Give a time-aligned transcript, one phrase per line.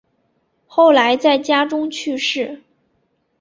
[0.65, 2.63] 后来在家中去世。